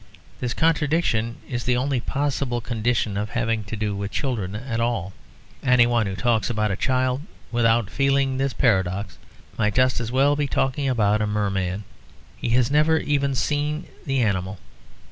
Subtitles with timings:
[0.39, 5.13] This contradiction is the only possible condition of having to do with children at all;
[5.61, 9.19] anyone who talks about a child without feeling this paradox
[9.59, 11.83] might just as well be talking about a merman.
[12.35, 14.57] He has never even seen the animal.